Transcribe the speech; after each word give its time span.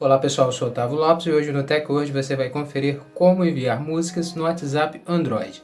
Olá 0.00 0.16
pessoal, 0.16 0.46
eu 0.46 0.52
sou 0.52 0.68
Otávio 0.68 0.96
Lopes 0.96 1.26
e 1.26 1.30
hoje 1.32 1.50
no 1.50 1.64
Tech 1.64 1.90
Word 1.90 2.12
você 2.12 2.36
vai 2.36 2.48
conferir 2.48 3.00
como 3.14 3.44
enviar 3.44 3.80
músicas 3.80 4.32
no 4.32 4.44
WhatsApp 4.44 5.02
Android. 5.04 5.60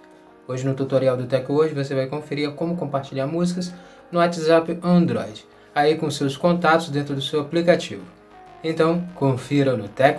Hoje 0.48 0.66
no 0.66 0.74
tutorial 0.74 1.16
do 1.16 1.24
Tech 1.24 1.46
Word 1.48 1.72
você 1.72 1.94
vai 1.94 2.06
conferir 2.06 2.50
como 2.50 2.76
compartilhar 2.76 3.28
músicas 3.28 3.72
no 4.10 4.18
WhatsApp 4.18 4.76
Android, 4.82 5.46
aí 5.72 5.94
com 5.94 6.10
seus 6.10 6.36
contatos 6.36 6.88
dentro 6.88 7.14
do 7.14 7.22
seu 7.22 7.42
aplicativo. 7.42 8.02
Então, 8.64 9.06
confira 9.14 9.76
no 9.76 9.86
Tech 9.86 10.18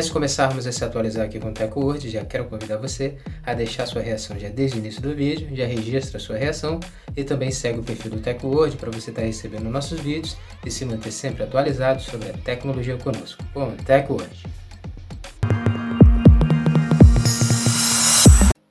Antes 0.00 0.08
de 0.08 0.14
começarmos 0.14 0.66
a 0.66 0.72
se 0.72 0.82
atualizar 0.82 1.26
aqui 1.26 1.38
com 1.38 1.50
o 1.50 1.52
TechWord, 1.52 2.08
já 2.08 2.24
quero 2.24 2.46
convidar 2.46 2.78
você 2.78 3.18
a 3.44 3.52
deixar 3.52 3.84
sua 3.84 4.00
reação 4.00 4.38
já 4.38 4.48
desde 4.48 4.78
o 4.78 4.80
início 4.80 5.02
do 5.02 5.14
vídeo, 5.14 5.54
já 5.54 5.66
registra 5.66 6.18
sua 6.18 6.38
reação 6.38 6.80
e 7.14 7.22
também 7.22 7.50
segue 7.50 7.80
o 7.80 7.82
perfil 7.82 8.12
do 8.12 8.18
TechWord 8.18 8.78
para 8.78 8.90
você 8.90 9.10
estar 9.10 9.20
recebendo 9.20 9.68
nossos 9.68 10.00
vídeos 10.00 10.38
e 10.64 10.70
se 10.70 10.86
manter 10.86 11.12
sempre 11.12 11.42
atualizado 11.42 12.00
sobre 12.00 12.30
a 12.30 12.32
tecnologia 12.32 12.96
conosco. 12.96 13.44
Bom, 13.52 13.74
TechWord. 13.84 14.46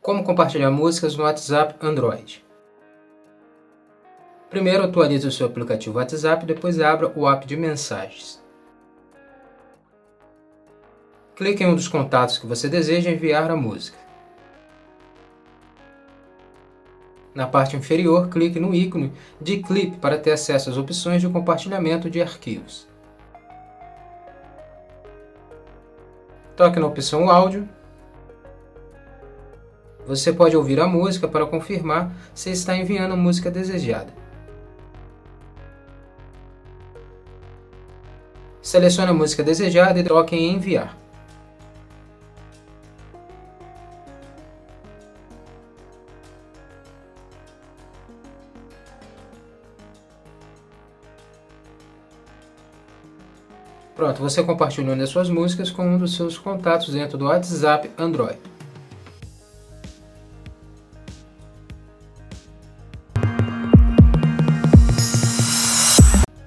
Como 0.02 0.24
compartilhar 0.24 0.72
músicas 0.72 1.16
no 1.16 1.26
WhatsApp 1.26 1.76
Android? 1.80 2.44
Primeiro 4.50 4.84
atualize 4.84 5.28
o 5.28 5.32
seu 5.32 5.46
aplicativo 5.46 6.00
WhatsApp, 6.00 6.44
depois 6.44 6.80
abra 6.80 7.14
o 7.16 7.30
app 7.30 7.46
de 7.46 7.56
mensagens. 7.56 8.49
Clique 11.40 11.64
em 11.64 11.68
um 11.68 11.74
dos 11.74 11.88
contatos 11.88 12.38
que 12.38 12.46
você 12.46 12.68
deseja 12.68 13.10
enviar 13.10 13.50
a 13.50 13.56
música. 13.56 13.98
Na 17.34 17.48
parte 17.48 17.78
inferior, 17.78 18.28
clique 18.28 18.60
no 18.60 18.76
ícone 18.76 19.14
de 19.40 19.60
clipe 19.64 19.96
para 20.00 20.18
ter 20.18 20.34
acesso 20.34 20.70
às 20.70 20.76
opções 20.76 21.22
de 21.22 21.30
compartilhamento 21.30 22.10
de 22.10 22.22
arquivos. 22.22 22.90
Toque 26.58 26.78
na 26.78 26.88
opção 26.88 27.30
áudio. 27.30 27.70
Você 30.06 30.34
pode 30.34 30.58
ouvir 30.58 30.82
a 30.82 30.88
música 30.88 31.26
para 31.26 31.46
confirmar 31.46 32.12
se 32.34 32.52
está 32.52 32.76
enviando 32.76 33.14
a 33.14 33.16
música 33.16 33.50
desejada. 33.50 34.14
Selecione 38.62 39.12
a 39.12 39.14
música 39.14 39.42
desejada 39.42 39.98
e 40.02 40.04
toque 40.04 40.36
em 40.36 40.56
enviar. 40.56 41.00
Pronto, 54.00 54.22
você 54.22 54.42
compartilhou 54.42 54.96
as 54.96 55.10
suas 55.10 55.30
músicas 55.30 55.70
com 55.70 55.86
um 55.86 55.98
dos 55.98 56.16
seus 56.16 56.38
contatos 56.38 56.94
dentro 56.94 57.18
do 57.18 57.26
WhatsApp 57.26 57.92
Android. 57.98 58.40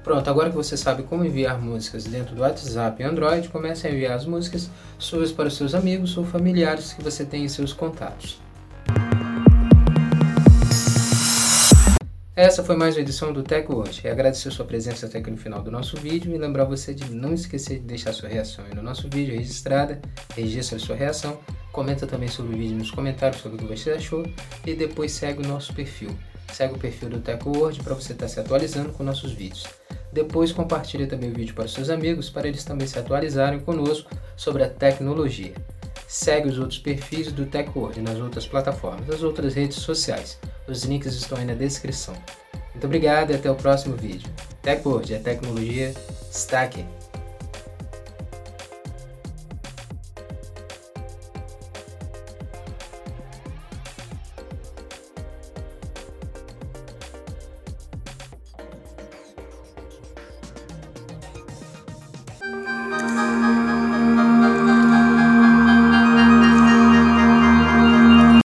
Pronto, 0.02 0.30
agora 0.30 0.48
que 0.48 0.56
você 0.56 0.78
sabe 0.78 1.02
como 1.02 1.26
enviar 1.26 1.60
músicas 1.60 2.04
dentro 2.04 2.34
do 2.34 2.40
WhatsApp 2.40 3.02
Android, 3.02 3.46
comece 3.50 3.86
a 3.86 3.90
enviar 3.90 4.16
as 4.16 4.24
músicas 4.24 4.70
suas 4.98 5.30
para 5.30 5.50
seus 5.50 5.74
amigos 5.74 6.16
ou 6.16 6.24
familiares 6.24 6.94
que 6.94 7.02
você 7.02 7.22
tem 7.22 7.44
em 7.44 7.48
seus 7.48 7.74
contatos. 7.74 8.40
Essa 12.34 12.64
foi 12.64 12.76
mais 12.76 12.96
uma 12.96 13.02
edição 13.02 13.30
do 13.30 13.42
Tech 13.42 13.70
Hoje. 13.70 14.08
Agradecer 14.08 14.50
sua 14.50 14.64
presença 14.64 15.04
até 15.04 15.18
aqui 15.18 15.30
no 15.30 15.36
final 15.36 15.60
do 15.60 15.70
nosso 15.70 15.98
vídeo 15.98 16.34
e 16.34 16.38
lembrar 16.38 16.64
você 16.64 16.94
de 16.94 17.14
não 17.14 17.34
esquecer 17.34 17.78
de 17.78 17.84
deixar 17.84 18.14
sua 18.14 18.26
reação 18.26 18.64
aí 18.64 18.74
no 18.74 18.82
nosso 18.82 19.02
vídeo 19.02 19.34
registrada, 19.36 20.00
registra 20.34 20.78
sua 20.78 20.96
reação, 20.96 21.38
comenta 21.70 22.06
também 22.06 22.30
sobre 22.30 22.54
o 22.54 22.58
vídeo 22.58 22.74
nos 22.74 22.90
comentários 22.90 23.42
sobre 23.42 23.58
o 23.58 23.60
que 23.60 23.76
você 23.76 23.90
achou 23.90 24.24
e 24.66 24.72
depois 24.72 25.12
segue 25.12 25.44
o 25.44 25.46
nosso 25.46 25.74
perfil. 25.74 26.08
Segue 26.50 26.74
o 26.74 26.78
perfil 26.78 27.10
do 27.10 27.20
Tech 27.20 27.46
Word 27.46 27.82
para 27.82 27.92
você 27.92 28.14
estar 28.14 28.28
se 28.28 28.40
atualizando 28.40 28.94
com 28.94 29.04
nossos 29.04 29.32
vídeos. 29.32 29.66
Depois 30.10 30.52
compartilhe 30.52 31.06
também 31.06 31.30
o 31.30 31.34
vídeo 31.34 31.54
para 31.54 31.68
seus 31.68 31.90
amigos 31.90 32.30
para 32.30 32.48
eles 32.48 32.64
também 32.64 32.86
se 32.86 32.98
atualizarem 32.98 33.60
conosco 33.60 34.10
sobre 34.38 34.64
a 34.64 34.70
tecnologia. 34.70 35.52
Segue 36.08 36.48
os 36.48 36.58
outros 36.58 36.78
perfis 36.78 37.30
do 37.30 37.44
TechWord 37.44 38.00
nas 38.00 38.18
outras 38.18 38.46
plataformas, 38.46 39.06
nas 39.06 39.22
outras 39.22 39.52
redes 39.52 39.76
sociais. 39.76 40.38
Os 40.66 40.84
links 40.84 41.14
estão 41.14 41.38
aí 41.38 41.44
na 41.44 41.54
descrição. 41.54 42.14
Muito 42.72 42.84
obrigado 42.84 43.30
e 43.30 43.34
até 43.34 43.50
o 43.50 43.54
próximo 43.54 43.96
vídeo. 43.96 44.30
TechWord, 44.62 45.14
a 45.14 45.20
tecnologia 45.20 45.94
está 46.30 46.62
aqui. 46.62 46.84